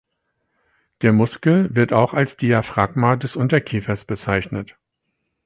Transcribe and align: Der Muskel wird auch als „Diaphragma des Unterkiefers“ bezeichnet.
Der 1.03 1.13
Muskel 1.13 1.75
wird 1.75 1.93
auch 1.93 2.15
als 2.15 2.35
„Diaphragma 2.35 3.17
des 3.17 3.35
Unterkiefers“ 3.35 4.03
bezeichnet. 4.03 4.75